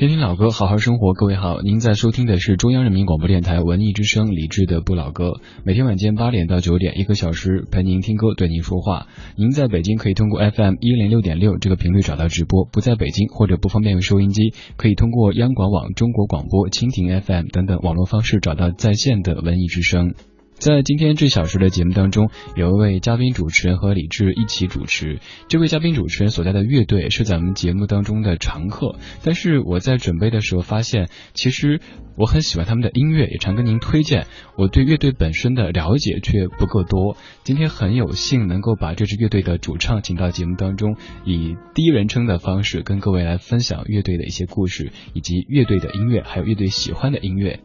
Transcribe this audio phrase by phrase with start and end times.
[0.00, 1.12] 听听老歌，好好生活。
[1.12, 5.34] 各位好，您在收听的是中央人民广播电台文艺之声李志的不老歌。
[5.62, 9.08] 每天晚间八点到九点，一个小时陪您听歌，对您说话。
[9.36, 20.14] 您在北京可以通过 FM 一零六点六这个频率找到直播，不在北京或者不方便用收音机，可以通过央广网、中国广播、蜻蜓 FM 等等网络方式找到在线的文艺之声。
[20.60, 25.18] 在今天这小时的节目当中，有一位嘉宾主持人和李志一起主持。
[25.48, 31.80] 这位嘉宾主持人所在的乐队是咱们节目当中的常客，但是我在准备的时候发现，其实
[32.14, 34.26] 我很喜欢他们的音乐，也常跟您推荐。
[34.58, 37.16] 我对乐队本身的了解却不够多。
[37.42, 47.60] 今天很有幸能够把这支乐队的主唱请到节目当中，以第一人称的方式跟各位来分享乐队的一些故事，以及乐队的音乐，还有乐队喜欢的音乐。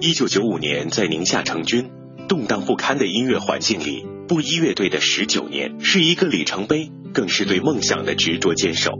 [0.00, 1.90] 一九九五年在宁夏成军，
[2.28, 8.92] 动荡不堪的音乐环境里，布衣乐队的十九年是一个里程碑，更是对梦想的执着坚守。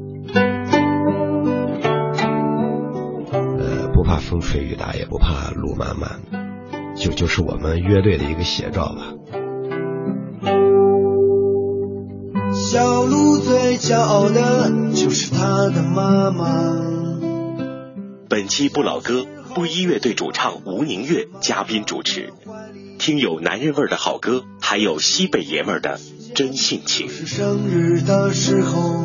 [3.59, 6.23] 呃，不怕风吹雨打，也不怕路漫漫，
[6.97, 9.13] 就就是我们乐队的一个写照吧。
[12.55, 16.47] 小鹿最骄傲的就是它的妈妈。
[18.29, 19.25] 本期不老歌，
[19.57, 22.31] 布衣乐队主唱吴宁月嘉宾主持，
[22.99, 25.99] 听有男人味儿的好歌，还有西北爷们儿的
[26.35, 27.09] 真性情。
[27.09, 29.01] 是生日的时候，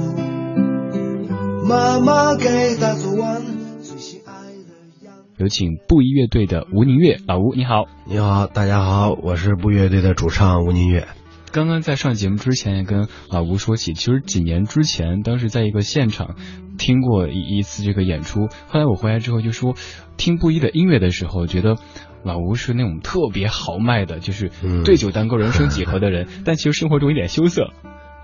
[1.65, 3.41] 妈妈给他做完
[3.81, 5.13] 最心爱的羊。
[5.37, 7.85] 有请布衣乐队的吴宁月，老吴你好。
[8.05, 11.07] 你好，大家好，我是布乐队的主唱吴宁月。
[11.51, 16.35] 刚刚在上节目之前也跟老吴说起，其实几年之前，当时在一个现场
[16.77, 19.75] 听过一一次这个演出，后来我回来之后就说，
[20.17, 21.75] 听布衣的音乐的时候，觉得
[22.23, 24.49] 老吴是那种特别豪迈的，就是
[24.85, 27.71] 对酒当歌、人生几何的人， 但其实生活中有点羞涩。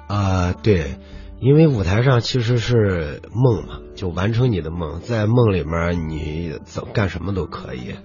[0.07, 0.97] 啊、对，
[1.41, 7.95] 因为舞台上其实是梦嘛，就完成你的梦，在梦里面你怎么干什么都可以。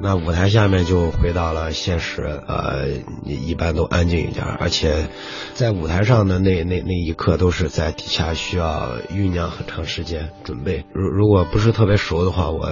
[0.00, 2.86] 那舞台下面就回到了现实，呃，
[3.24, 5.08] 你一般都安静一点，而且
[5.54, 10.84] 在舞台上的那那那一刻都是在底下需要酝酿很长时间准备。
[10.92, 12.68] 如如果不是特别熟的话，我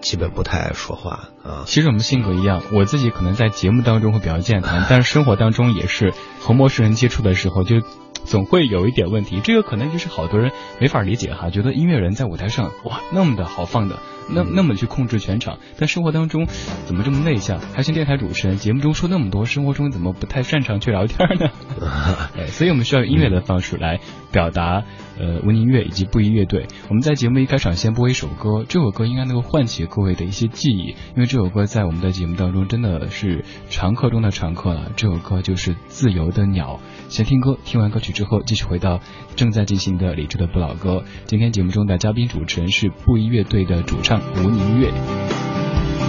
[0.00, 1.64] 基本不太爱说话啊。
[1.66, 7.76] 其实我们性格一样，我自己可能在节目当中会比较健谈，但是生活当中也是和陌生人接触的时候就。
[8.24, 10.50] 总会有一点问题，这个可能就是好多人
[10.80, 16.46] 没法理解哈，觉得音乐人在舞台上哇那么的豪放的，那那么去控制全场，但生活当中
[16.84, 17.58] 怎么这么内向？
[17.60, 21.50] 还是电台主持人，节目中说那么多，生活中怎么不太擅长去聊天呢？
[22.36, 24.00] 哎，所以我们需要用音乐的方式来
[24.32, 24.84] 表达
[25.18, 26.66] 呃文宁乐以及布衣乐队。
[26.88, 34.90] 我们在节目一开场先播一首歌，这首歌应该能够唤起各位的一些记忆，因为这首歌在我们的节目当中真的是常客中的常客了。
[34.96, 36.80] 这首歌就是《自由的鸟》。
[37.08, 39.00] 先听歌，听完歌曲之后，继续回到
[39.36, 41.04] 正在进行的理智的不老歌。
[41.26, 44.92] 今天节目中的嘉宾主持人是布衣乐队的主唱吴宁月。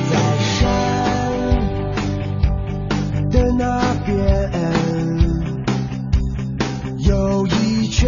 [0.10, 0.68] 在山
[3.30, 4.52] 的那边，
[7.00, 8.08] 有一群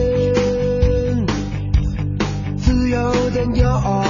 [2.57, 4.03] 自由的鸟，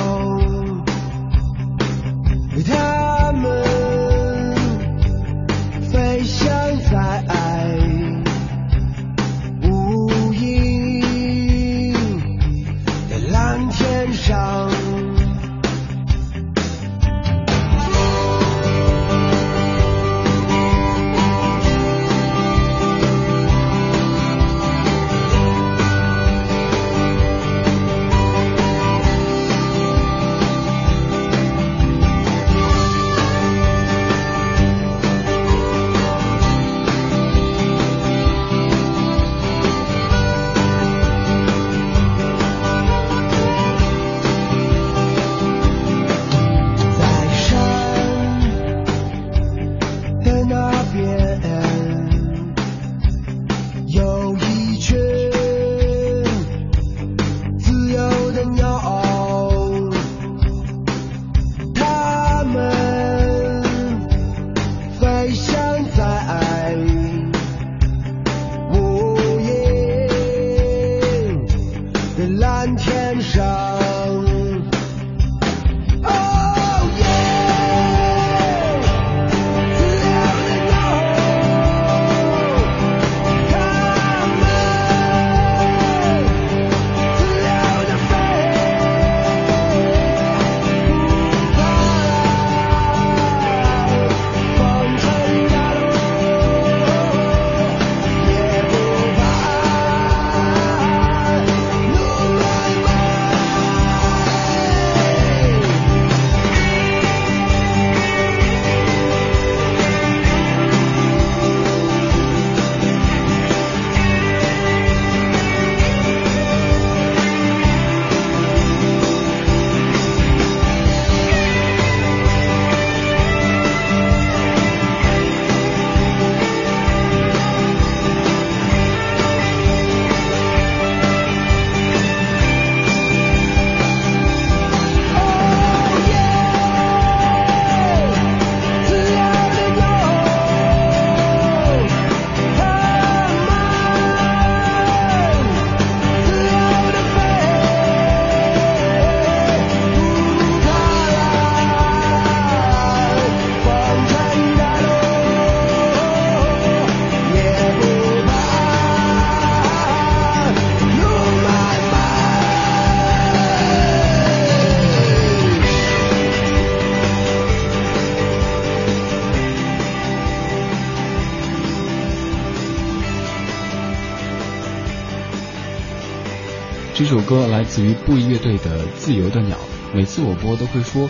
[177.70, 179.56] 自于布衣乐队的《自由的鸟》，
[179.96, 181.08] 每次我播都会说，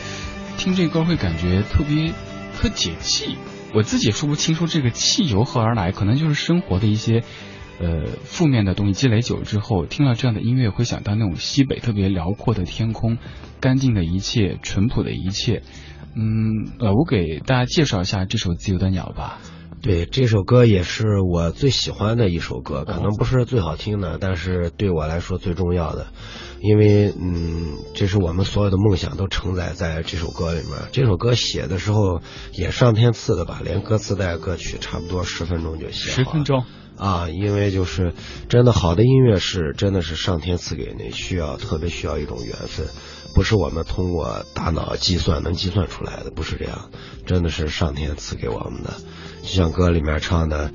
[0.57, 2.13] 听这歌会感觉特别
[2.53, 3.37] 特解气。
[3.73, 7.23] 我自己也说不清楚这个气由何而来，可能就是生活的一些
[7.79, 13.17] 呃负面的东西积累久之后，听了这样的音乐会想到那种西北特别辽阔的天空，
[13.61, 15.63] 干净的一切，淳朴的一切。
[16.13, 19.39] 嗯，呃，我给大家介绍一下这首《自由的鸟》吧。
[19.81, 26.07] 对，这首歌也是我最喜欢的一首歌，可能不是最好听的，但是对我来说最重要的，
[26.61, 30.77] 因为嗯，这是我们所有的梦想都承载在这首歌里面。
[30.91, 32.21] 这首歌写的时候
[32.53, 36.63] 也上天赐的吧，连歌词带歌曲差不多十分钟就写十分钟
[36.97, 38.13] 啊，因为就是
[38.49, 42.87] 真的好的音乐是真的是上天赐给你，需要特别需要一种缘分。
[43.35, 46.89] 不是我们通过大脑计算能计算出来的，不是这样，
[47.27, 48.95] 真的是上天赐给我们的。
[49.43, 50.71] 就像歌里面唱的，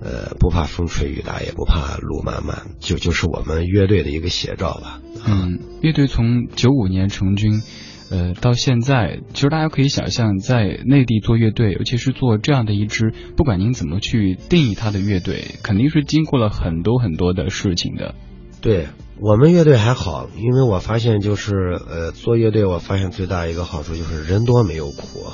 [0.00, 5.00] 呃，不怕风吹雨打，也不怕路漫漫，就就是我们乐队的一个写照吧。
[5.26, 7.62] 嗯，乐队从九五年成军，
[8.10, 18.14] 呃，到现在，其实大家可以想象，在内地做乐队，尤其是做这样的一支，不管您怎么去定义它的乐队，肯定是经过了很多很多的事情的。
[18.60, 18.88] 对
[19.20, 21.54] 我们乐队还好，因为我发现就是
[21.88, 25.26] 呃做乐队，我发现最大一个好处就是人多没有苦，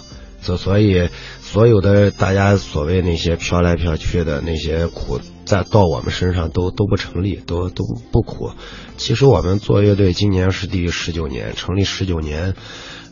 [0.45, 1.09] 所所以
[1.41, 8.53] 所有的大家所谓那些飘来飘去的那些苦，在到我们身上都都不成立，都都不苦。
[8.97, 12.55] 其实我们做乐队今年是第十九年，成立十九年，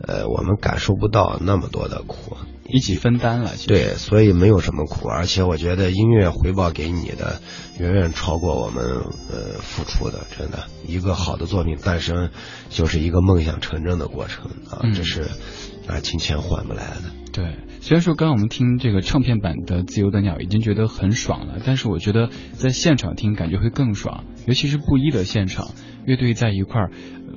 [0.06, 2.37] 呃，我们感受不到那么多的苦。
[2.64, 7.40] 一起分担了，对，所以没有什么苦，而且我觉得音乐回报给你的
[7.79, 8.84] 远远超过我们
[9.31, 12.31] 呃付出的，真的，一个好的作品诞生
[12.70, 15.23] 就是一个梦想成真的过程啊，这是
[15.87, 17.21] 啊金钱换不来的。
[17.32, 25.70] 对，虽然说刚刚我们听这个唱片版的《自由的鸟》已经觉得很爽了，但是我觉得在现场听感觉会更爽，尤其是布衣的现场，
[26.05, 26.90] 乐队在一块儿，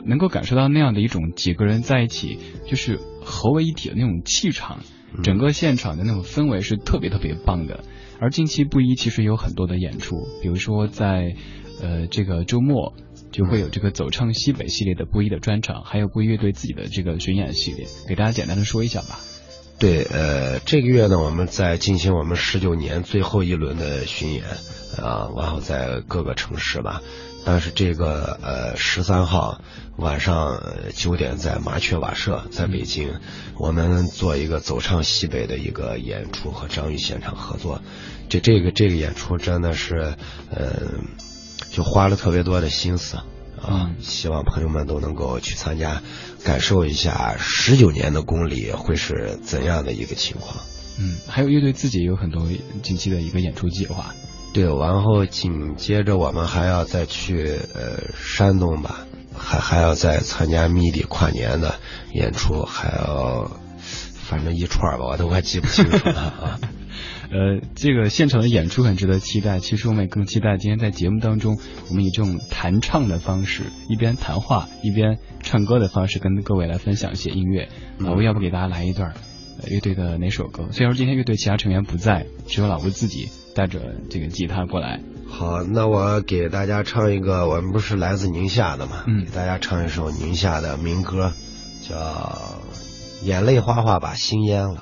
[0.05, 2.37] 能够感受到那样的一种几个人在一起
[2.67, 4.79] 就是合为一体的那种气场。
[5.23, 7.85] 整个现场的那种氛围是特别特别棒的，
[8.19, 11.37] 而近期布衣其实有很多的演出，比如说在
[11.81, 12.93] 呃这个周末
[13.31, 19.19] 就会有这个走唱西北系列的布衣的专场，还有布衣乐队自己的这个巡演系列，给大家简单的说一下吧。
[19.77, 24.43] 对，呃，这个月呢，我们在进行我们十九年最后一轮的巡演
[24.97, 27.01] 啊，然后在各个城市吧。
[27.43, 29.61] 但是这个呃十三号
[29.97, 30.63] 晚上
[30.95, 33.13] 九点在麻雀瓦舍，在北京，
[33.57, 37.81] 我们做一个走唱西北的一个演出和张宇现场合作。
[38.29, 40.15] 这这个这个演出真的是，
[40.49, 41.05] 嗯，
[41.69, 43.17] 就花了特别多的心思
[43.65, 46.01] 啊，希望朋友们都能够去参加，
[46.43, 50.57] 感受一下十九年的公里会是怎样的一个情况。
[50.97, 52.47] 嗯，还有乐队自己有很多
[52.81, 54.13] 近期的一个演出计划。
[54.53, 58.99] 对，然后紧接着我们还要再去呃山东吧，
[59.35, 61.75] 还还要再参加谜底跨年的
[62.13, 63.51] 演出，还要
[64.13, 66.59] 反正一串吧，我都快记不清楚了啊。
[67.31, 69.59] 呃，这个现场的演出很值得期待。
[69.59, 71.57] 其实我们也更期待今天在节目当中，
[71.89, 77.69] 我们以这种弹唱的方式，一边谈话一边唱歌的方式，跟各位来分享一些音乐。
[77.97, 79.13] 老吴，要不给大家来一段
[79.69, 80.67] 乐队的哪首歌？
[80.71, 83.29] 虽然说今天乐队其他成员不在，只有老吴自己。
[83.55, 83.79] 带着
[84.09, 91.31] 这个吉他过来，好，那我给大家唱一个，我们不是来自宁夏的嘛，嗯，给大家唱一首宁夏的民歌，
[91.81, 91.95] 叫
[93.25, 94.75] 《眼泪哗哗把心淹了》。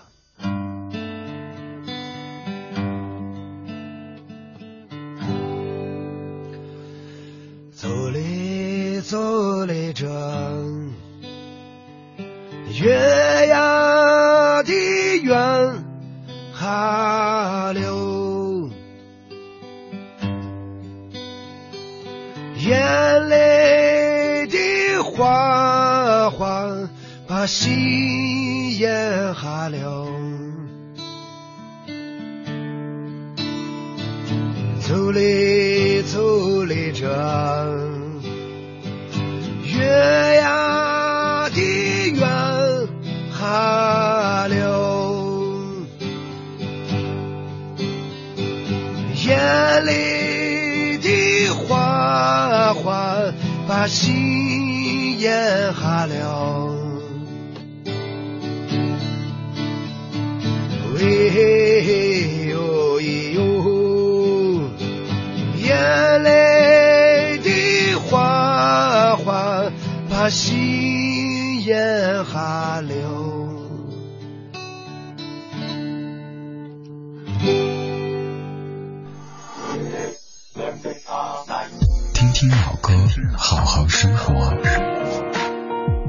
[82.44, 82.76] 听听老。
[82.76, 82.94] 歌，
[83.38, 84.34] 好好生活。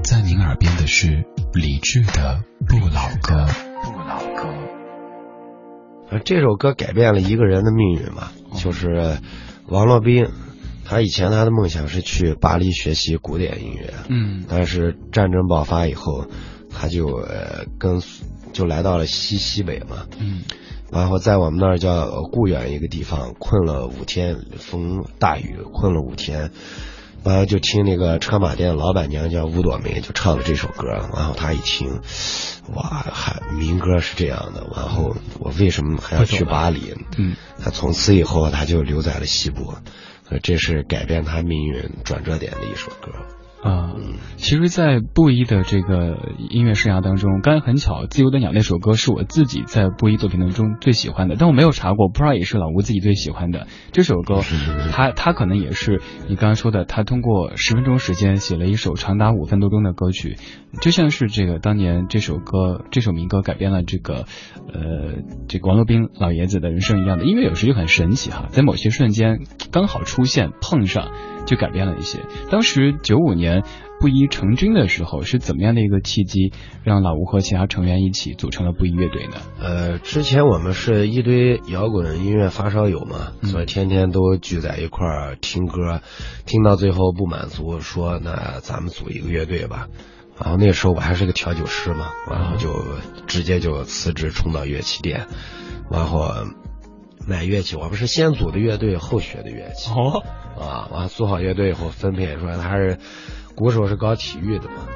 [0.02, 3.44] 在您耳边的是李志的《不老歌》。
[3.84, 4.48] 不老歌，
[6.24, 9.20] 这首歌改变了一个人的命运嘛，就是
[9.68, 10.26] 王洛宾。
[10.84, 16.26] 他以前他的梦想是去巴黎学习古典音乐，嗯，但是战争爆发以后，
[16.68, 18.02] 他就呃跟
[18.52, 20.42] 就来到了西西北嘛，嗯。
[20.92, 26.50] 然后在我们那儿叫固远一个地方困了五天，风大雨困了五天，
[27.24, 32.00] 完了就听那个车马店老板娘叫吴朵梅就唱了这首歌，然后他一听，
[32.74, 36.94] 哇，还民歌是这样的，然后我为什么还要去巴黎？
[37.16, 39.74] 嗯，他从此以后他就留在了西部，
[40.42, 43.10] 这是改变他命运转折点的一首歌。
[43.64, 43.94] 啊，
[44.36, 46.18] 其实，在布衣的这个
[46.50, 54.40] 音乐生涯当中，刚才很巧，《自由的鸟》那首歌是我自己在布衣作品当中最喜欢的，但我没有查过，不知道也是老吴自己最喜欢的这首歌。
[54.92, 60.36] 他他可能也是你刚刚说的，他通过十分钟时间写了一首长达五分多钟的歌曲，
[60.82, 64.26] 就像是这个当年这首歌这首民歌改编了这个
[64.68, 69.40] 呃这个王洛宾老爷子的人生一样的音乐，有时就很神奇哈，在某些瞬间
[69.72, 71.10] 刚好出现碰上。
[71.46, 72.20] 就改变了一些。
[72.50, 73.62] 当时九五年
[74.00, 79.36] 布衣成军的时候，是怎么样的一个契机，让老吴和其他成员一起组成了布衣乐队呢？
[79.60, 86.00] 呃，之前我们是一堆摇滚音乐发烧友嘛，所以天天都聚在一块儿听歌，
[86.44, 89.88] 听到最后不满足，说那咱们组一个乐队吧。
[90.36, 92.74] 然后那时候我还是个调酒师嘛，然后就
[93.28, 95.28] 直接就辞职冲到乐器店，
[95.88, 96.28] 然后
[97.28, 97.76] 买乐器。
[97.76, 99.92] 我们是先组的乐队，后学的乐器。
[99.92, 100.24] 哦。
[100.60, 102.98] 啊，完组好乐队以后分配说他是
[103.54, 104.86] 鼓手是搞体育的嘛，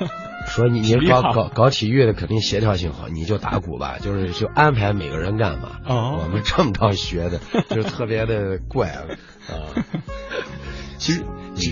[0.46, 5.80] 说你你搞搞搞体育的肯定协调性好，你就打鼓吧，就是就安排每个人干嘛。
[5.86, 7.40] 哦，我们这么着学的，
[7.74, 9.02] 就特别的怪啊。
[10.98, 11.22] 其实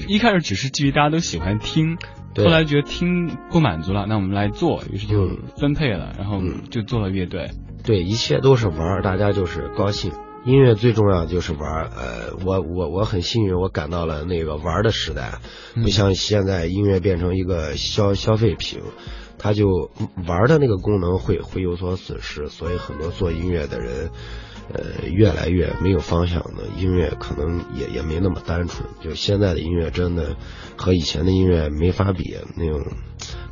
[0.08, 1.96] 一开始只是基于大家都喜欢听，
[2.36, 7.50] 后来觉得听不满足了，那我们来做，于是就分配了，然后就做了乐队。
[7.82, 10.12] 对，一切都是玩，大家就是高兴。
[10.46, 15.40] 音乐最重要就是玩呃，我我我很幸运，我赶到了那个玩的时代，
[15.74, 18.80] 不像现在音乐变成一个消消费品，
[19.38, 19.90] 它就
[20.28, 24.10] 玩的那个功能会会有所损失，所以很多做音乐的人，
[24.72, 28.88] 呃，越来越没有方向的音乐，可能也也没那么单纯。
[29.02, 30.36] 就现在的音乐真的
[30.76, 32.84] 和以前的音乐没法比，那种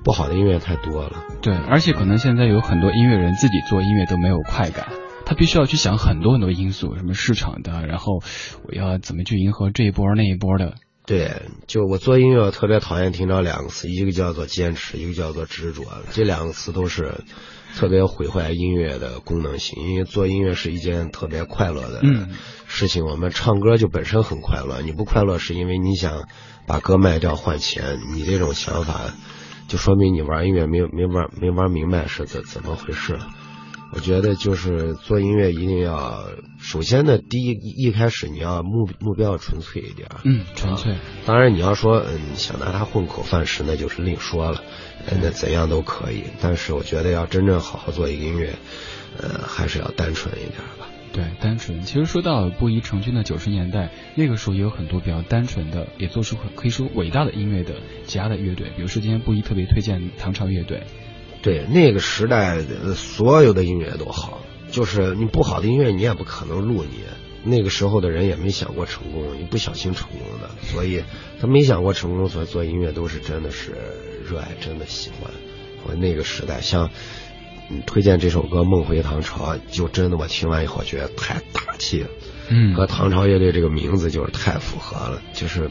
[0.04, 1.24] 不好的音乐太多了。
[1.42, 4.86] 对，而且可能现在有很多音乐人自己做音乐都没有快感。
[5.26, 8.22] 他必须要去想很多很多因素，什么市场的，然后
[8.68, 10.74] 我要怎么去迎合这一波那一波的。
[11.06, 17.24] 对，就我做音乐特别讨厌听到两个词，一个叫做坚持，一个叫做执着，这两个词都是
[17.76, 19.82] 特别毁坏音乐的功能性。
[19.86, 22.02] 因为做音乐是一件特别快乐的
[22.66, 26.26] 事情，我们唱歌就本身很快乐，你不快乐是因为你想
[26.66, 29.12] 把歌卖掉换钱，你这种想法
[29.68, 33.18] 就说明你玩音乐没有没玩没玩明白是怎怎么回事。
[33.94, 36.26] 我觉得就是做音乐一定要，
[36.58, 40.96] 首先呢，第一一开始你要目目标要纯粹一点，嗯，纯粹。
[41.24, 44.60] 当然你要说，嗯，想拿它混口饭吃，那就是另说了，
[45.22, 46.24] 那怎样都可以。
[46.42, 48.56] 但是我觉得要真正好好做一个音乐，
[49.16, 50.88] 呃，还是要单纯一点吧。
[51.12, 51.82] 对，单纯。
[51.82, 60.82] 其实说到布衣成军的九十年代，那个时候也有很多比较单纯的，也做出可以说伟大的音乐的其他的乐队，比如说今天布衣特别推荐唐朝乐队。
[61.44, 62.58] 对那个时代，
[62.96, 67.00] 所有的音乐都好，就是你不好的音乐，你也不可能录你。
[67.46, 71.04] 那个时候的人也没想过成功，你不小心成功的，所以
[71.38, 73.72] 他没想过成功，所以做音乐都是真的是
[74.26, 75.30] 热爱，真的喜欢。
[75.86, 76.88] 我那个时代，像
[77.84, 82.08] 推荐这首歌《梦回唐朝》，就真的我听完以后觉得太大气了，
[82.48, 85.68] 嗯，和唐朝乐队这个名字就是太符合了，就是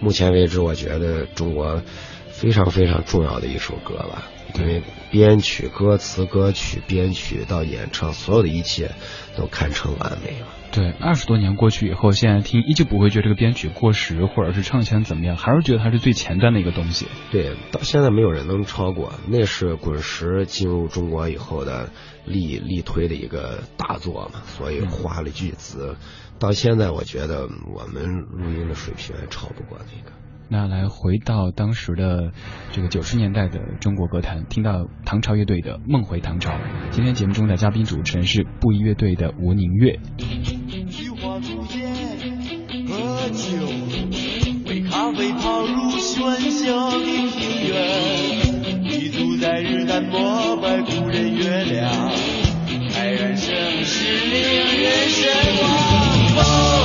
[0.00, 1.82] 目前为止我觉得中国
[2.30, 4.30] 非常非常重要的一首歌吧。
[4.54, 8.92] 因为编曲、歌词、歌曲编曲到演唱，所有的一切
[9.36, 10.46] 都堪称完美了。
[10.70, 17.06] 对，二十多年过去以后，现在听依旧不会觉得这个编曲过时，或者是唱起来怎么样，还是觉得它是最前端的一个东西。
[17.30, 21.90] 对，到现在没有人能超过，那是滚石进入中国以后的
[22.24, 25.96] 力力推的一个大作嘛，所以花了巨资。
[26.38, 30.16] 到现在，我觉得我们录音的水平还超不过那个。
[30.52, 32.30] 那来回到当时的
[32.72, 36.50] 这个九十年代的中国歌坛，听到唐朝乐队的《梦回唐朝》。
[36.90, 39.98] 今天节目中的嘉宾主持人是布衣乐队的吴宁月。
[42.86, 43.66] 喝酒，
[44.66, 51.90] 杯咖啡泡入喧嚣的庭院，立足在日坛膜拜故人月亮，
[52.92, 54.42] 开然盛世令
[54.82, 55.30] 人神
[55.62, 56.81] 往。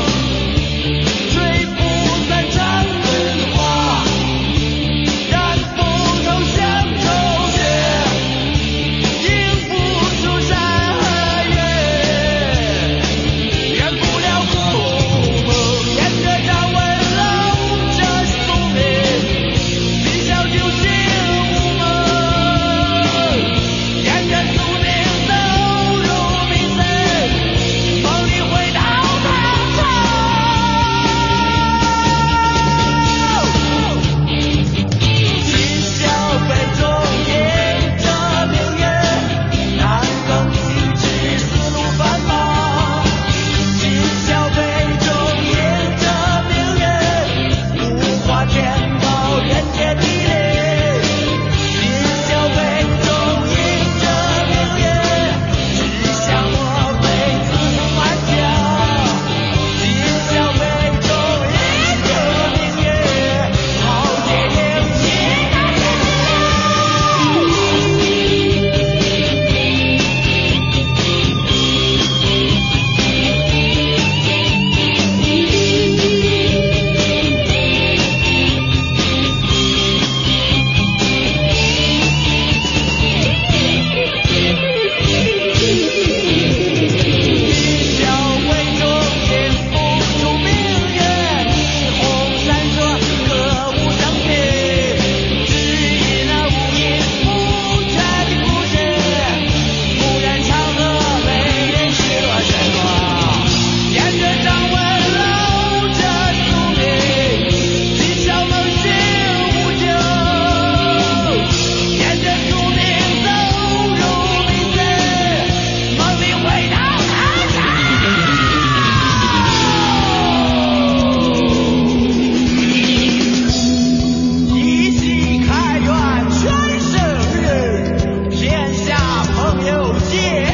[129.68, 130.47] 游戏。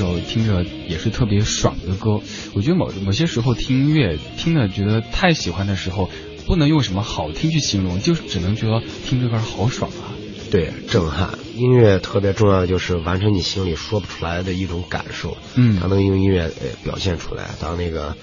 [0.00, 2.20] 朝》，一首听着也是特别爽的歌。
[2.54, 6.08] 我觉得某某些时候听音乐，听的觉得太喜欢的时候，
[6.46, 10.16] 不能用什么好听去形容，就是只能觉得听这歌好爽啊。
[10.50, 11.38] 对，震撼。
[11.54, 15.36] 音乐特别重要的就是完成你心里说不出来的一种感受。
[15.54, 17.50] 嗯，它能用音乐呃表现出来。
[17.60, 18.16] 当那个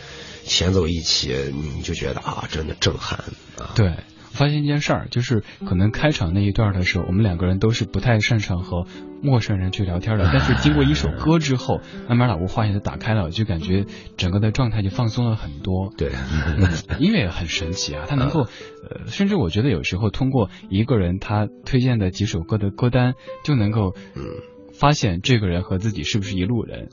[0.44, 3.20] 前奏一起，你就觉得啊，真的震撼
[3.58, 3.72] 啊。
[3.76, 3.94] 对。
[4.38, 8.86] 发现一件事儿，就是可能开场那一段的时候，我们两个人都是不太擅长和
[9.22, 10.30] 陌生人去聊天的。
[10.32, 15.92] 但是经过一首歌之后，慢慢把无话匣子打开了，就感觉整个的状态就放松了很多。
[15.98, 16.12] 对，
[17.00, 24.24] 音乐也很神奇啊，它能够，呃，甚至我觉得有时候通过一个人他推荐的几首歌的歌单，就能够，嗯，
[24.72, 26.90] 发现这个人和自己是不是一路人。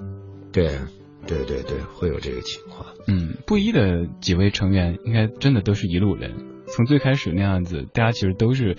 [0.51, 0.79] 对，
[1.27, 2.87] 对对对，会有这个情况。
[3.07, 6.54] 嗯，布衣的几位成员应该真的都是一路人。
[6.75, 8.77] 从最开始那样子，大家其实都是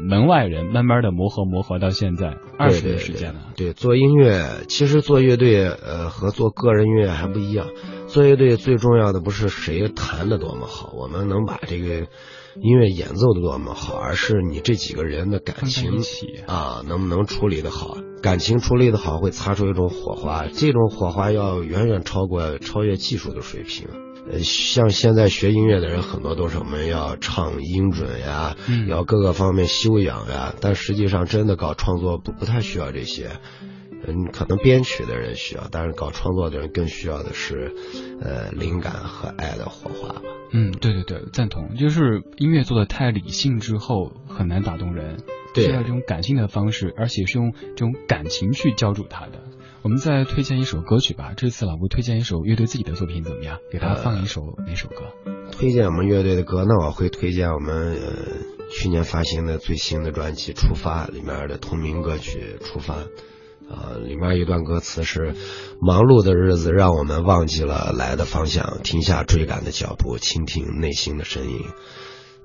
[0.00, 3.40] 门外人，慢慢的磨合磨合到现在二十年时间了。
[3.56, 7.66] 对，做音乐其实做乐队呃和做个人音乐还不一样。
[8.06, 12.06] 做乐队最重要的不是谁弹的多么好，我们能把这个
[12.56, 16.00] 音乐演奏的多么好，而是你这几个人的感情
[16.46, 17.98] 啊能不能处理的好。
[18.22, 23.86] 感情处理的好会擦出一种火花，这种火花要远远超过超越技术的水平。
[24.30, 28.56] 呃，像现在学音乐的人很多都是我们要唱音准呀，
[28.88, 33.30] 要各个方面修养呀，但实际上真的搞创作不不太需要这些，
[34.06, 37.72] 嗯，可能编曲的人需要，但是搞创作的人更需要的是，
[38.20, 40.22] 呃，灵感和爱的火花吧。
[40.52, 45.18] 嗯，对对对，赞同，就是音乐做的太理性之后很难打动人，
[45.54, 49.47] 需要这种感性的方式，而且是用这种感情去浇筑它的。
[49.82, 51.34] 我们再推荐一首歌曲吧。
[51.36, 53.58] 这次老吴推荐一首乐队自己的作品怎么样？
[53.70, 55.12] 给大家放一首哪首歌？
[55.52, 58.12] 推荐我们乐队的歌，那我会推荐我们呃
[58.70, 62.94] 去年发行的最新的专辑《出发》里面的同名歌曲《出发》。
[63.70, 65.34] 啊，里面一段歌词是：
[65.80, 71.60] 忙碌的日子让我们忘记了来的方向，停下追赶的脚步，倾听内心的声音。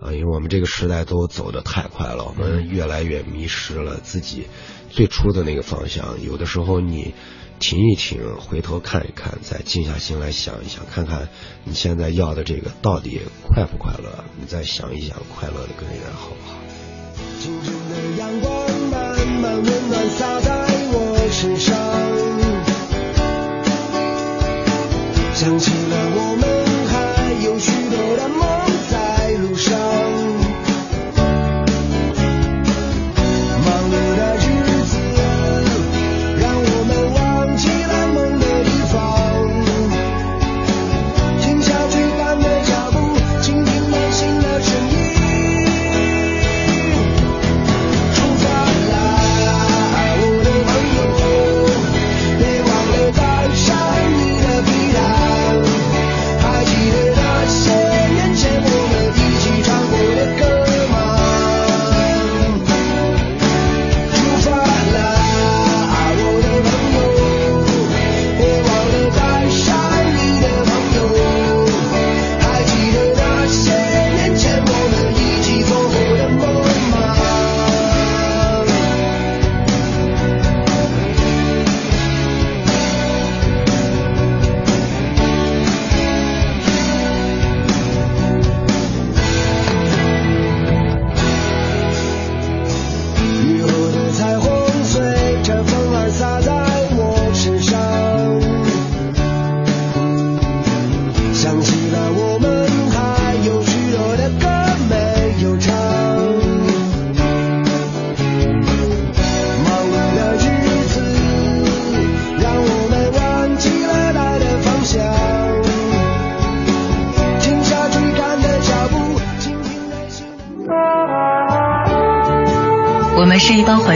[0.02, 4.48] 啊，因为我们这个时代都走得太快了，我们越来越迷失了自己。
[4.96, 7.16] 最初的那个方向，有的时候你
[7.60, 11.30] 停一停，回头看一看，再静下心来想一想，看看
[11.64, 14.24] 你现在要的这个到底快不快乐？
[14.40, 16.58] 你再想一想，快乐的根源好不好？
[17.40, 21.76] 清晨的阳光慢慢温暖洒在我身上，
[25.34, 26.73] 想起了我们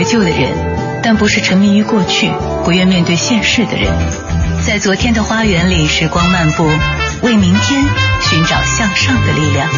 [0.08, 2.32] 旧的人，但不是沉迷于过去、
[2.64, 3.92] 不愿面对现实的人。
[4.66, 6.64] 在昨天的花园里，时光漫步，
[7.24, 7.84] 为明天
[8.22, 9.70] 寻找向上的力量。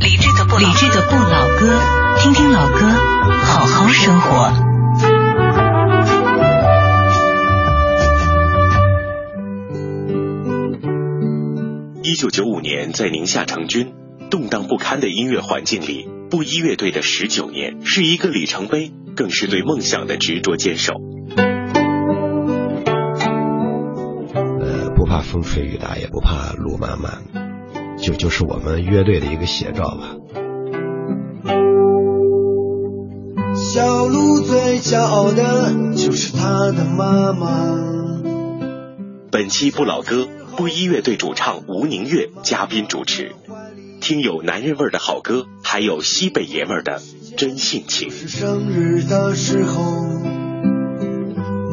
[0.00, 1.78] 理智的不理智的不老歌，
[2.20, 2.90] 听听老歌，
[3.44, 4.50] 好好生活。
[12.02, 13.92] 一九九五年，在宁夏成军，
[14.30, 16.08] 动荡不堪的音乐环境里。
[16.28, 20.94] 布衣乐队的十九年是一个里程碑，更是对梦想的执着坚守。
[24.60, 27.22] 呃，不怕风吹雨打，也不怕路漫漫，
[27.98, 30.16] 就就是我们乐队的一个写照吧。
[33.54, 37.76] 小鹿最骄傲的就是他的妈妈。
[39.30, 43.32] 本期不老歌，布衣乐队主唱吴宁月嘉宾主持，
[44.06, 47.02] 听有男人味的好歌，还有西北爷们的
[47.36, 48.08] 真性情。
[48.08, 49.82] 是生日的时候，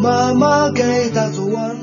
[0.01, 1.82] 妈妈给他做完。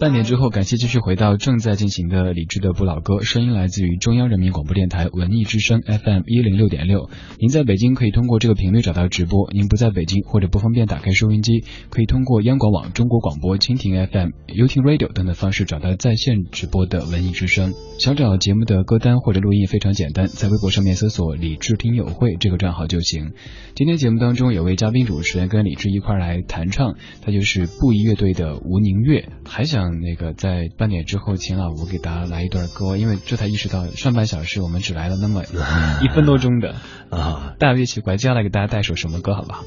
[0.00, 7.08] 半点之后，感谢继续回到正在进行的李志的不老歌，声音来自于中央人民广播电台文艺之声 FM 一零六点六。
[7.38, 17.72] 您在北京可以通过这个频率找到直播，您不在北京或者不方便打开收音机，可以通过央广网、中国广播、蜻蜓 FM、优听 Radio 等等方式找到在线直播的文艺之声。
[17.98, 23.32] 想找节目的歌单或者录音非常简单，在微博上面搜索“李志听友会”这个账号就行。
[23.74, 30.00] 今天节目当中有位嘉宾主持人跟李志一块来弹唱，他就是布衣乐队的吴宁月，还想。
[30.00, 35.42] 那个在半点之后，请老吴给大家来一段歌，因为这才意识到上半小时我们只来了那么
[36.02, 36.74] 一分多钟的
[37.10, 39.64] 啊，大约奇怪，接下来给大家带首什么歌，好不好？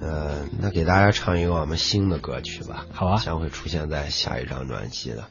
[0.00, 2.86] 呃，那给大家唱一个我们新的歌曲吧。
[2.92, 5.24] 好啊，将会出现在下一张专辑的，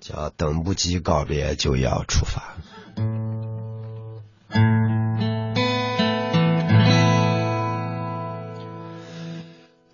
[0.00, 2.56] 叫《等不及告别就要出发》。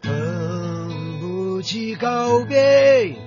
[0.00, 3.25] 等不及告别。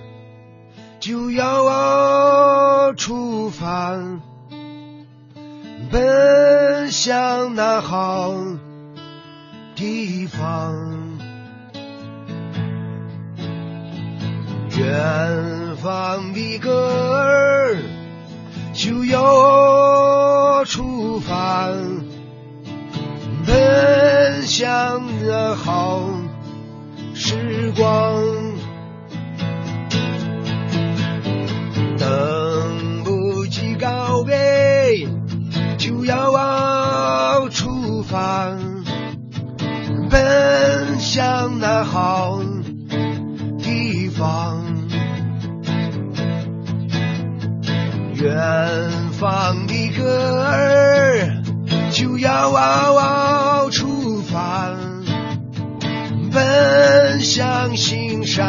[0.99, 3.95] 就要出发，
[5.89, 8.33] 奔向那好
[9.75, 10.75] 地方。
[14.77, 17.77] 远方的歌儿
[18.73, 21.69] 就要出发，
[23.45, 26.09] 奔向那好
[27.13, 28.38] 时光。
[41.11, 42.39] 向那好
[43.57, 44.63] 地方。
[48.13, 51.41] 远方的歌儿
[51.89, 54.69] 就要出发，
[56.31, 58.45] 奔向心上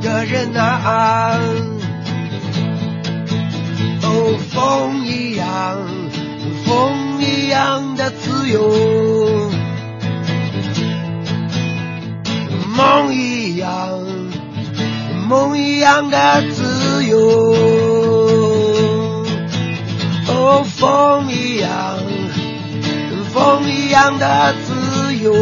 [0.00, 1.40] 的人啊。
[4.02, 5.76] 哦，风一样，
[6.64, 8.70] 风一样的自由，
[12.76, 14.00] 梦一样，
[15.28, 17.18] 梦一样的自由。
[20.28, 21.98] 哦，风一样，
[23.32, 25.32] 风一样的自由。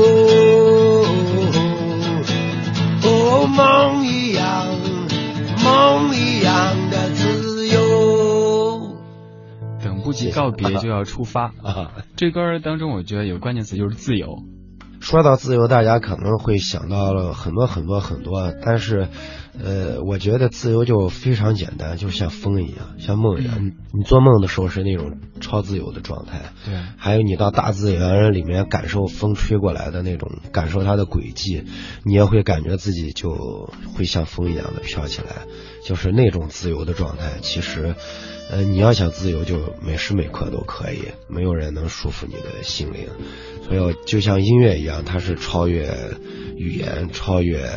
[3.02, 4.66] 哦，梦一样，
[5.64, 8.96] 梦一样的自由。
[9.82, 10.02] 等。
[10.04, 11.90] 不及告别就要出发啊！
[12.16, 14.44] 这歌当中，我觉得有关键词就是自由。
[15.04, 19.08] 说到自由，大家可能会想到了很多很多很多，但是，
[19.62, 23.70] 呃，我觉得自由就非常简单，就像风一样，像梦一样。
[23.92, 26.74] 你做梦的时候是那种超自由的状态，对。
[26.96, 31.64] 还有你到大自然里面感受风吹过来的那种，感受它的轨迹，
[32.02, 35.42] 你也会感觉自己就会像风一样的飘起来，
[35.84, 37.32] 就是那种自由的状态。
[37.42, 37.94] 其实。
[38.50, 43.08] 呃，你要想自由，就每时每刻都可以，没有人能束缚你的心灵。
[43.66, 45.96] 所以，就像音乐一样，它是超越
[46.56, 47.68] 语言、超越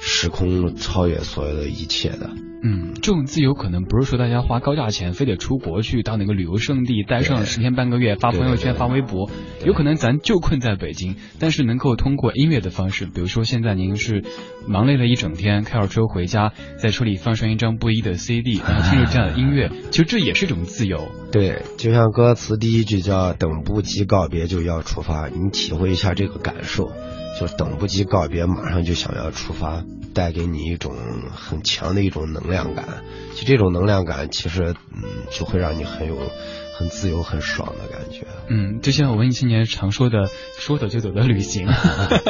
[0.00, 2.30] 时空、超越所有的一切的。
[2.62, 9.30] 嗯，这种自由可能不是说大家花高价钱非得出国去到哪个旅游胜地待上十天半个月发朋友圈发微博，
[9.64, 14.24] 有可能咱就困在北京，但是能够通过音乐的方式，比如说现在您是
[14.66, 21.08] 忙累了一整天，开着车回家，在车里放上一张布衣的 CD， 然后听着这样的音乐，其实这也是一种自由。
[21.30, 26.90] 对，就像歌词第一句叫“等不及告别就要出发”，你体会一下这个感受。
[27.38, 29.84] 就等不及告别，马上就想要出发，
[30.18, 30.92] 带给你一种
[31.30, 32.84] 很强的一种能量感。
[33.36, 36.16] 就这种能量感，其实嗯，就会让你很有
[36.74, 38.26] 很自由、很爽的感觉。
[38.48, 40.28] 嗯，就像文艺青年常说的
[40.58, 41.68] “说走就走”的旅行。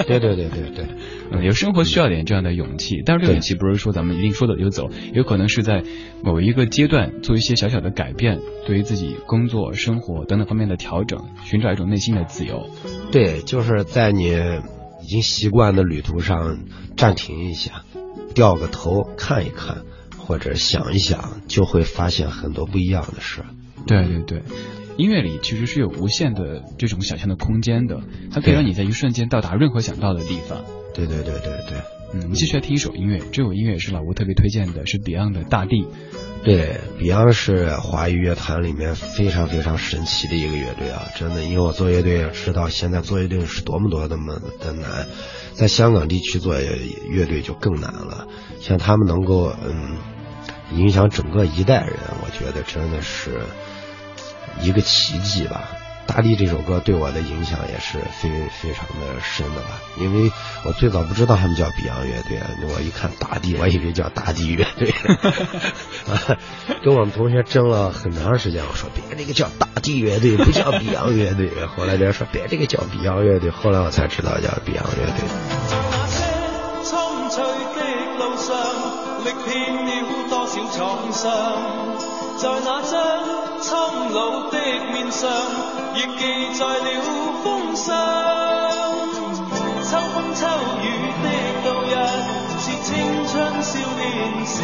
[0.06, 0.86] 对对对对对，
[1.32, 5.82] 嗯， 有生活需要点这样的勇气，但是这勇气不是说咱们一定说走就走，有可能是在
[6.22, 12.68] 某一个阶段做一些小小的改变，对于自己工作、生活等等方面的调整，寻找一种内心的自由。
[13.10, 14.38] 对，就是在你。
[15.08, 16.58] 已经习惯的旅途上
[16.94, 17.82] 暂停一下，
[18.34, 19.86] 掉个头看一看，
[20.18, 23.42] 或者想一想，就会发现很多不一样的事。
[23.86, 24.42] 对对对，
[24.98, 30.62] 音乐里其实是有无限的这种想象的空间的，它可以让你在一瞬间到达任何想到的地方。
[30.92, 31.78] 对对对对对。
[32.12, 35.84] 嗯，我们继续来听一首音乐，这首音乐也是老吴特别推荐的，是 Beyond 的《大地》。
[36.44, 45.06] 对，Beyond 是华语乐坛里面非常非常神奇的一个乐队啊，真的，因为我做乐队也知道现在做乐队是多么多么的难，
[45.52, 48.26] 在香港地区做乐队就更难了。
[48.60, 49.98] 像他们能够嗯
[50.72, 53.40] 影响整个一代人，我觉得真的是
[54.62, 55.68] 一个奇迹吧。
[56.08, 60.32] 大地这首歌对我的影响也是非非常的深的吧，因为
[60.64, 62.40] 我最早不知道他们叫 Beyond 乐队，
[62.74, 64.92] 我一看大地，我以为叫大地乐队，
[66.82, 75.28] 跟我们同学争了很长时间，我说别这个叫大地乐队，不叫 Beyond 乐队，后来别人说别这个叫 Beyond 乐队，后来我才知道叫 Beyond 乐队。
[82.40, 82.94] 在那张
[83.60, 84.58] 苍老的
[84.92, 85.28] 面上，
[85.96, 86.22] 亦记
[86.54, 87.02] 载了
[87.42, 87.88] 风霜。
[89.82, 90.46] 秋风秋
[90.80, 90.86] 雨
[91.24, 91.26] 的
[91.64, 91.92] 度日，
[92.60, 92.86] 是青
[93.26, 94.06] 春少年
[94.46, 94.56] 时。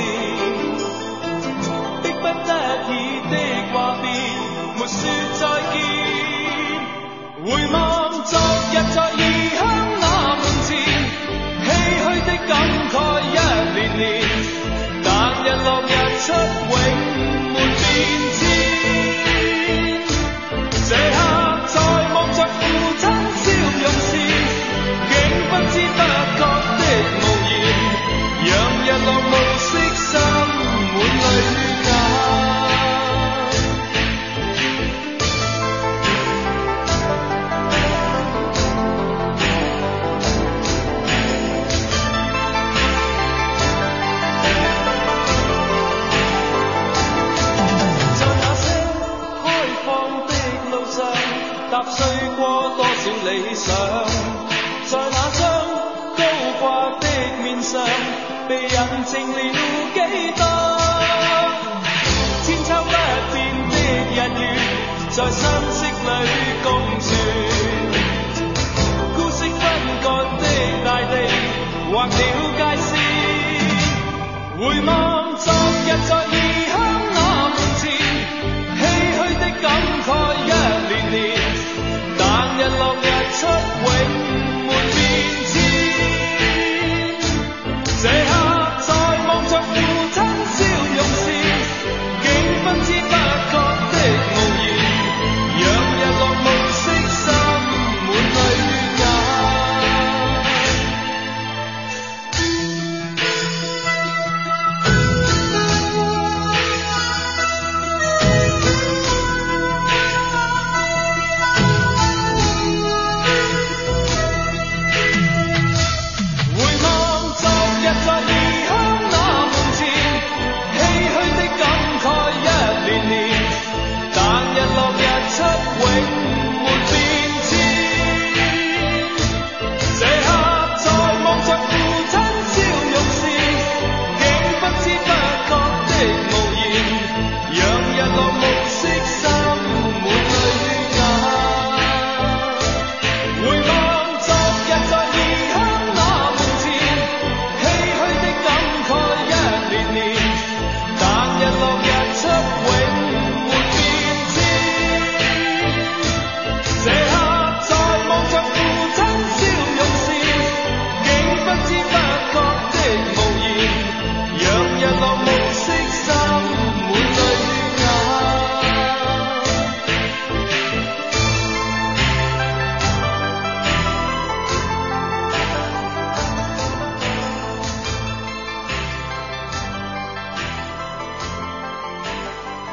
[2.00, 2.50] 迫不得
[2.90, 2.92] 已
[3.28, 3.34] 的
[3.72, 4.06] 话别，
[4.76, 4.94] 没说
[5.34, 5.74] 再见。
[7.44, 7.74] 回望
[8.22, 8.32] 昨
[8.70, 9.20] 日在异
[9.56, 9.58] 乡
[10.00, 10.04] 那
[10.36, 10.70] 门前，
[11.64, 11.68] 唏
[12.04, 12.52] 嘘的感
[12.92, 13.36] 慨一
[13.74, 14.02] 年年。
[15.02, 15.08] 但
[15.42, 16.32] 日落日出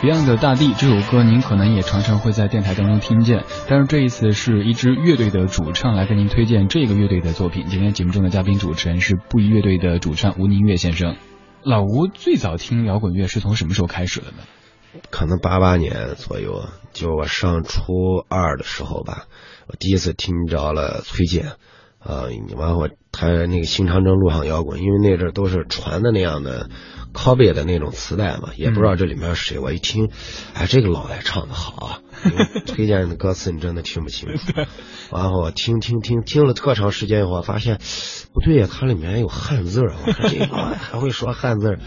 [0.01, 7.67] Beyond 的大地这首歌，您可能也常常会在电台当中听见，但是这一次是一支乐队的主唱来跟您推荐这个乐队的作品。
[7.67, 11.17] 今天节目中的嘉宾主持人是布衣乐队的主唱吴宁月先生。
[11.61, 14.37] 老吴最早听摇滚乐是从什么时候开始的呢？
[15.11, 17.83] 可能八八年左右，就我上初
[18.27, 19.25] 二的时候吧，
[19.67, 21.51] 我第一次听着了崔健，
[21.99, 22.23] 啊，
[22.57, 26.71] 完我他那个新长征路上摇滚，因为那阵都是传的那样的。
[27.13, 29.59] Copy 的那种磁带嘛，也不知道这里面是谁。
[29.59, 30.09] 我一听，
[30.53, 31.99] 哎，这个老外唱的好啊！
[32.67, 34.53] 推荐的歌词你真的听不清楚。
[35.11, 37.79] 然后我听听听听了特长时间以后，发现
[38.33, 39.95] 不对呀，它里面有汉字啊！
[40.05, 41.77] 我说 这老外还会说汉字。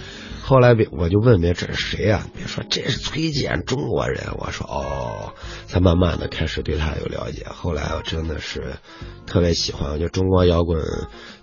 [0.42, 2.26] 后来别我就问别这是谁啊？
[2.36, 4.34] 别说这是崔健，中国人。
[4.36, 5.32] 我说哦，
[5.66, 7.46] 才慢慢的开始对他有了解。
[7.48, 8.74] 后来我真的是
[9.26, 10.82] 特别喜欢，就中国摇滚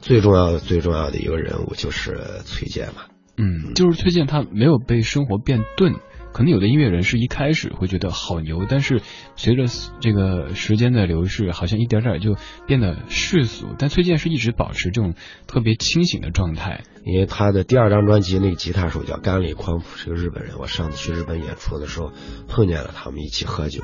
[0.02, 3.06] 最重要最重要的一个人物就是崔健嘛。
[3.38, 5.96] 嗯，就是推荐，他没有被生活变钝。
[6.34, 9.02] 可能有的音乐人是一开始会觉得好牛，但是
[9.36, 9.66] 随着
[10.00, 13.68] 这个时间的流逝，好像一点点就变得世俗。
[13.78, 15.14] 但崔健是一直保持这种
[15.48, 16.82] 特别清醒的状态。
[17.04, 20.60] 因为他的第二张专辑那个吉他手叫甘里匡普，是个日本人。
[20.60, 22.14] 我上次去日本演出的时候
[22.48, 23.82] 碰见了他们一起喝酒，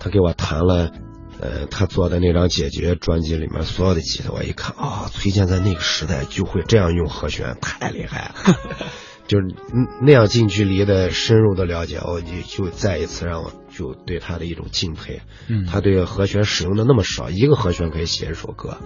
[0.00, 0.90] 他给我弹了，
[1.40, 4.32] 呃，他做的那张解决专辑里面所有的吉他。
[4.32, 8.34] 我一看啊，崔健在那个时代就会这样用和弦，太厉害了。
[9.26, 9.46] 就是
[10.02, 15.20] 那样近距离的深入的了解，我就就再一次让我就对他的一种敬佩。
[15.48, 18.78] 嗯，他对和弦使用的那么少，一个和弦可以写一首歌，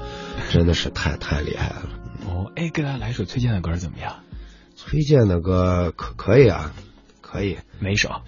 [0.50, 1.88] 真的是太太厉害了。
[2.26, 4.20] 哦，哎，给大家来一首崔健的歌怎么样？
[4.76, 6.72] 崔健的歌可可以啊，
[7.20, 7.58] 可以。
[7.80, 8.22] 哪首？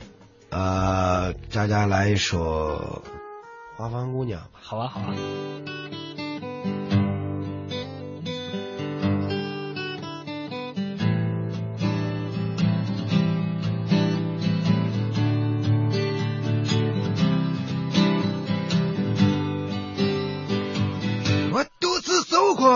[0.51, 3.03] 呃，佳佳来一首
[3.79, 4.41] 《花房姑娘》。
[4.53, 5.15] 好啊，好啊。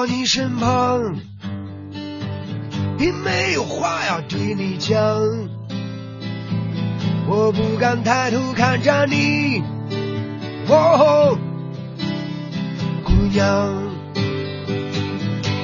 [0.08, 1.16] 你身旁，
[2.96, 4.98] 并没有话要对你讲，
[7.28, 9.62] 我不敢抬头看着你，
[10.68, 11.36] 哦，
[13.04, 13.92] 姑娘，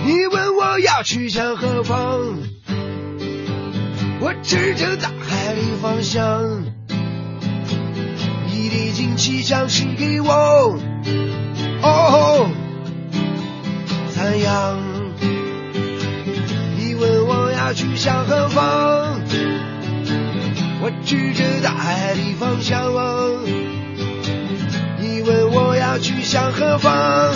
[0.04, 1.98] 你问我要去向何方，
[4.20, 6.64] 我指着大海的方向，
[8.48, 10.76] 你的惊奇像是给我，
[11.82, 12.50] 哦。
[14.22, 14.78] 怎样？
[16.78, 19.20] 你问我要去向何方？
[20.80, 22.80] 我指着大海的方向。
[25.00, 27.32] 你问我要去向何方？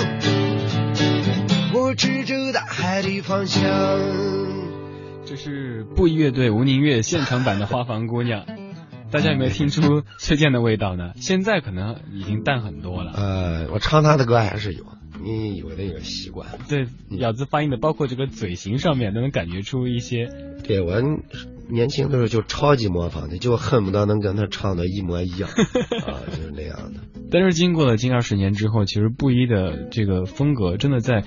[1.75, 3.65] 我指着大海的方向。
[5.25, 8.43] 这是布衣乐队吴宁月现场版的《花房姑娘》，
[9.11, 11.13] 大家有没有听出崔健的味道呢？
[11.17, 13.13] 现在可能已经淡很多了。
[13.17, 14.85] 呃，我唱他的歌还是有。
[15.23, 20.29] 你有那个习惯，对咬字发音的，包括这个嘴型上面都能感觉出一些。
[20.65, 21.01] 对我
[21.69, 25.49] 年轻的时候就超级模仿的，就恨不得能跟他唱的一模一样
[26.07, 27.01] 啊，就是那样的。
[27.31, 31.25] 但是经过了近二十年之后，其实布衣的这个风格真的在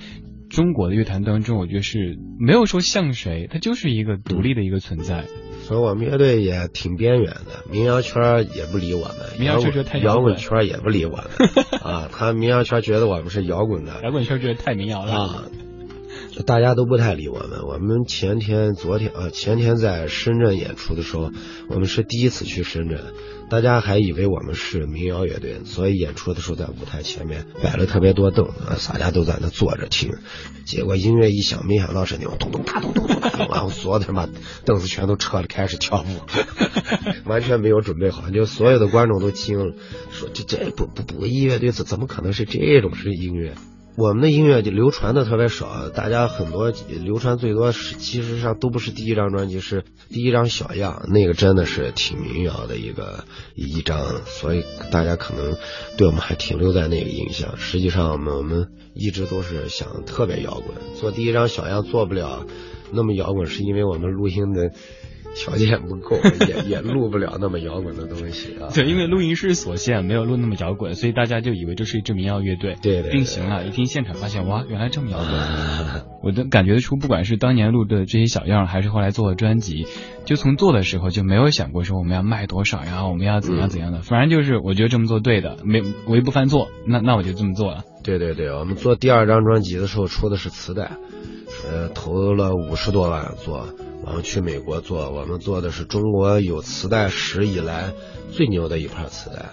[0.50, 5.24] 中国的乐坛当中，我觉得是没有说像谁，他就是一个独立的一个存在。
[5.62, 11.24] 所以我们乐队也挺边缘的，民谣圈也不理我们，民谣圈太摇滚圈也不理我们
[11.80, 12.08] 啊。
[12.12, 15.44] 他民谣圈觉得我们是摇滚的，摇滚圈觉得太民谣了啊。
[16.46, 17.62] 大家都不太理我们。
[17.66, 21.30] 我们前天、昨天啊，前天在深圳演出的时候，
[21.68, 23.00] 我们是第一次去深圳。
[23.50, 30.14] 大家还以为我们是民谣乐队，所以演出的时候在舞台前面摆了特别多凳子，大家都在那坐着听。
[30.64, 34.28] 结果音乐一响，没想到是那种咚咚哒咚咚咚，然后所有的把
[34.64, 36.06] 凳子全都撤了，开始跳舞，
[37.28, 39.74] 完全没有准备好，就所有的观众都惊了，
[40.12, 43.54] 说这这不不不，音乐队怎怎么可能是这种是音乐？
[44.00, 53.24] 我们的音乐就流传的特别少，大家很多流传最多是，其实上都不是第一张专辑，是第一张小样，那个真的是挺民谣的一个
[53.54, 55.54] 一张，所以大家可能
[55.98, 57.58] 对我们还停留在那个印象。
[57.58, 62.46] 实际上，我们我们一直都是想特别摇滚，做第一张小样做不了
[62.92, 64.70] 那么摇滚，是因为我们录音的。
[65.34, 66.16] 条件不够，
[66.46, 68.68] 也也录不了那么摇滚的东西啊。
[68.74, 72.76] 对，因为录音室所限，没有录那么摇滚，所以大家就以为这是一支民谣乐队。
[72.82, 73.10] 对，对。
[73.10, 73.64] 并行了。
[73.64, 75.30] 一听现场，发现哇，原来这么摇滚。
[76.22, 79.86] 我都感觉得出，不管是当年录的这些小样，还是后来做的专辑，
[80.24, 84.02] 就从做的时候就没有想过说我们要卖多少呀，我们要怎样怎样的。
[84.02, 87.84] 反正就是我觉得这么做对的，没我又不犯错，那那我就这么做了。
[88.02, 90.92] 对对对，我们做第二张专辑的时候出的是磁带，
[91.70, 93.66] 呃，投了五十多万做。
[94.04, 97.92] 然后去美国做，我们做的是中国有磁带史以来
[98.32, 99.50] 最牛的一盘磁带。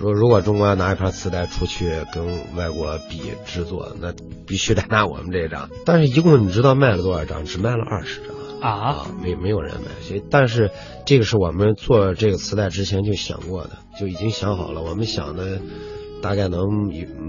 [0.00, 4.14] 说如果中国要拿一盘磁带出去跟外国比制作，那
[4.46, 5.68] 必须得拿我们这张。
[5.84, 7.44] 但是一共你知道卖了多少张？
[7.44, 8.28] 只卖了二十张
[8.60, 9.88] 啊，没没有人买。
[10.02, 10.70] 所以，但是
[11.04, 14.82] 这个是我们做这个磁带之前就想过的，就已经想好了。
[14.82, 15.60] 我们想的
[16.22, 16.68] 大概能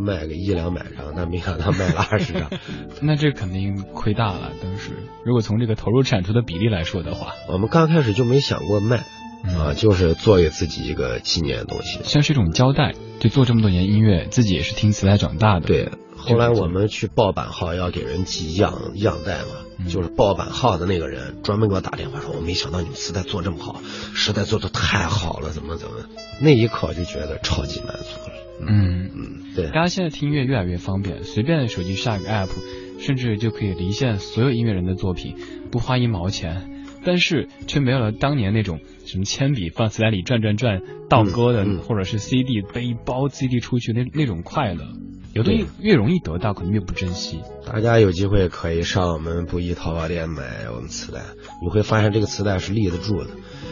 [0.04, 2.50] 卖个一两百张，但没想到卖了二十张。
[3.02, 4.52] 那这肯定亏大了。
[4.62, 4.92] 当时
[5.26, 9.06] 如果从这个投入产出的比例来说的话，我们刚开始就没想过卖。
[9.42, 12.94] 嗯啊，就是做给自己一个纪念的东西，像是一种交代。
[13.22, 15.66] 就做这么多年音乐，自己也是听磁带长大的。
[15.66, 23.82] 对，后来我们去报版号要给人寄样样带嘛，嗯就是报版号的那个人专门给我打电话说，我没想到你们磁带做这么好，
[24.14, 25.96] 实在做的太好了，怎么怎么，
[26.42, 28.49] 那一刻就觉得超级满足了。
[28.68, 29.68] 嗯嗯，对。
[29.68, 32.50] 大家现在听音乐越来越方便，随便手机下个 app，
[33.00, 35.36] 甚至就可以离线所有音乐人的作品，
[35.72, 36.76] 不花一毛钱。
[37.02, 44.84] 但是却没有了当年那种什么铅笔放磁带里转转转倒歌的，嗯嗯、或者是 CD 背一包 CD 出去那那种快乐。
[45.40, 47.40] 有的越容易得到，可能越不珍惜。
[47.66, 51.22] 大家有机会可以上我们布衣淘宝店买我们磁带，
[51.62, 53.30] 你会发现这个磁带是立得住的。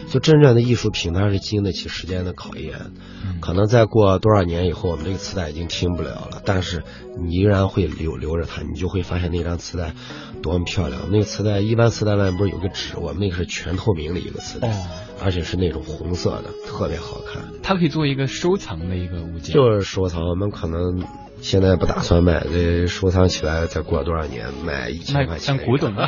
[0.10, 2.94] 就真正的艺术品，它是经得起时间的考验。
[3.26, 6.84] 嗯、可能再过多少年以后，我们这个磁带已经听不了了，但是
[7.22, 9.94] 你依然会留留着它，你就会发现那张磁带
[10.42, 11.12] 多么漂亮。
[11.12, 14.86] 那个磁带一般磁带外面不是有个纸，我们那个是全透明的一个磁带，哦、
[15.22, 17.44] 而且是那种红色的，特别好看。
[17.62, 19.54] 它可以作为一个收藏的一个物件。
[19.54, 21.04] 就是收藏，我们可能。
[21.42, 25.58] 现在不打算卖，这收藏起来，再过多少年卖一千块钱。
[25.58, 26.08] 像古董了。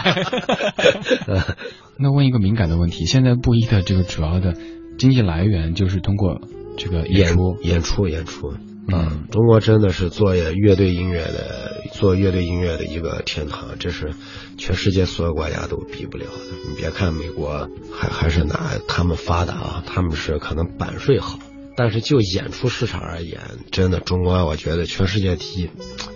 [1.98, 4.54] 那问一个敏感的问题：现在布衣的这个主要的
[4.98, 6.42] 经济来源就是通过
[6.78, 8.54] 这个演出、演出、演出。
[8.92, 14.14] 嗯，中国真的是做乐队音乐的，做乐队音乐的一个天堂，这是
[14.58, 16.70] 全世界所有国家都比不了的。
[16.70, 21.38] 你别看美国还还是拿他们发达啊，他们是可能版税好。
[21.80, 23.40] 但是就演出市场而言，
[23.72, 25.70] 真的中国我觉得全世界第一，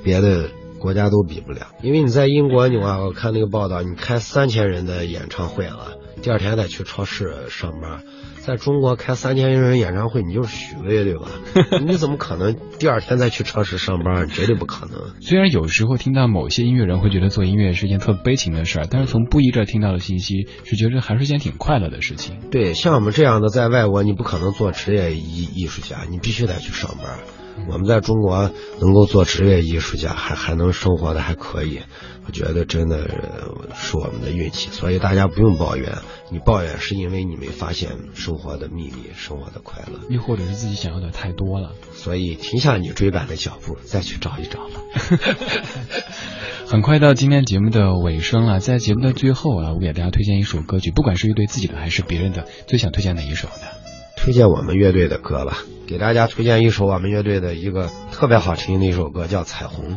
[0.03, 1.67] 别的国家都比不了。
[1.81, 8.01] 因为你在英国，你我看那个报道，你开三千人的演唱会了，第二天再去超市上班。
[8.39, 11.27] 在中国开三千人演唱会，你就是许巍对吧？
[11.85, 14.27] 你怎么可能第二天再去超市上班？
[14.29, 15.13] 绝对不可能。
[15.21, 22.37] 虽然有时候听到某些音乐人会觉得做音乐是一件特悲情的事儿，但是从布衣这听到的信息是觉得还是一件挺快乐的事情。
[22.51, 27.19] 对，像我们这样的在外国，你不可能做职业艺艺术家，你必须得去上班。
[27.69, 31.81] 我们在中国能够做职业艺术家，还还能生活的还可以，
[32.25, 33.07] 我觉得真的
[33.75, 34.69] 是我们的运气。
[34.71, 35.97] 所以大家不用抱怨，
[36.31, 41.71] 你抱怨是因为你没发现生活的秘密，生活的快乐，又或者是自己想要的太多了。
[41.93, 44.81] 所以停下你追赶的脚步，再去找一找吧。
[46.67, 53.82] 很快到今天节目的尾声了，在节目的最后啊，我给大家推荐一首歌曲，不管是乐队自己的还是别人的，最想推荐哪一首呢？
[54.15, 55.57] 推荐我们乐队的歌吧，
[55.87, 59.95] 给大家推荐一首我们乐队的一个特别好听的一首歌，叫《彩虹》，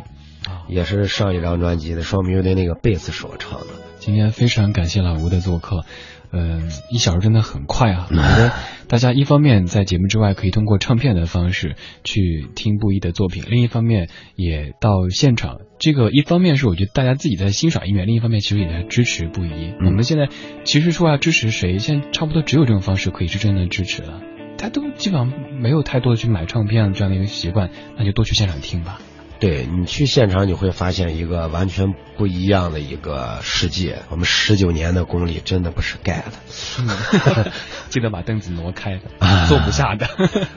[0.69, 3.67] 也是上一张专辑的，是我们乐队那个贝斯手唱的。
[3.99, 5.85] 今天非常感谢老吴的做客，
[6.33, 8.07] 嗯、呃，一小时真的很快啊！
[8.11, 8.53] 我觉得
[8.89, 15.59] 大家一方面在节目之外可以通过唱片的方式去听布衣的作品，另一方面也到现场。
[15.79, 19.75] 这个一方面是我觉得大家自己在欣赏音乐，另一方面其实也在支持布衣。
[19.79, 20.29] 嗯、我们现在
[20.65, 24.23] 其实说要支持谁，现在差不多只有这种方式可以是真的支持了。
[24.57, 29.01] 大家都基本上没有太多的去买唱片这样的一个习惯，那就多去现场听吧。
[29.39, 33.99] 对你去现场，你会发现一个完全不一样的一个世界。
[34.09, 36.33] 我们十九年的功力真的不是盖的，
[36.81, 37.53] 嗯、
[37.91, 38.99] 记得把凳子挪开，
[39.47, 40.09] 坐不下的。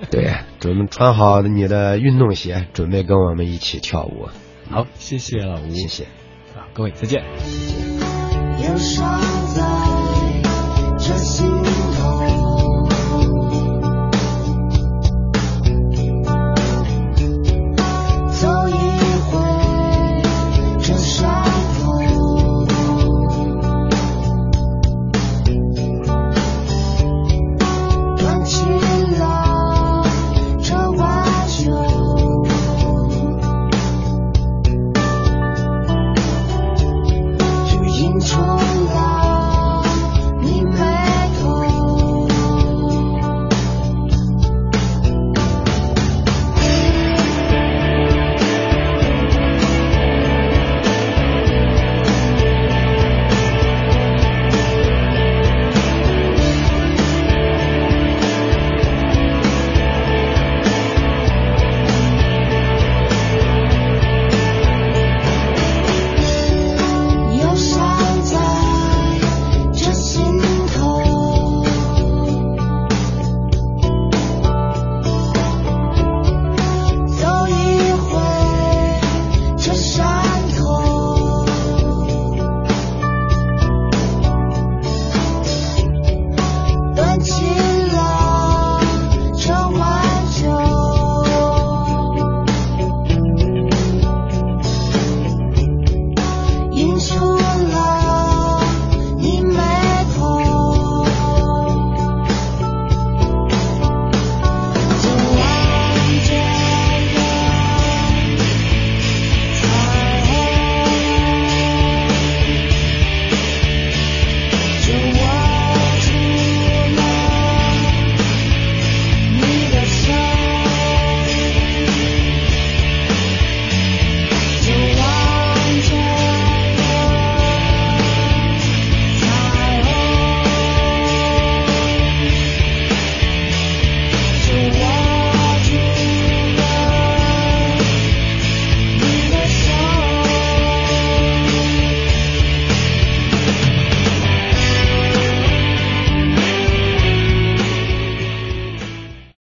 [0.09, 4.30] 对，准备穿好你的运动鞋，准备跟我们一起跳舞。
[4.70, 6.03] 好，谢谢老吴，谢谢。
[6.55, 7.24] 啊，各位再见。